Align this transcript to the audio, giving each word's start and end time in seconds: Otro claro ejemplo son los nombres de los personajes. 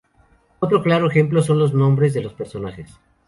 Otro 0.59 0.81
claro 0.81 1.07
ejemplo 1.07 1.43
son 1.43 1.59
los 1.59 1.75
nombres 1.75 2.15
de 2.15 2.23
los 2.23 2.33
personajes. 2.33 2.89